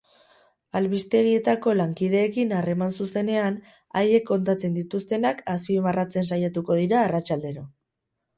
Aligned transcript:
Albistegietako 0.77 1.73
lankideekin 1.81 2.53
harreman 2.61 2.95
zuzenean, 3.05 3.59
haiek 4.01 4.25
kontatzen 4.31 4.79
dituztenak 4.79 5.45
azpimarratzen 5.55 6.27
saiatuko 6.33 6.81
dira 6.81 7.05
arratsaldero. 7.11 7.69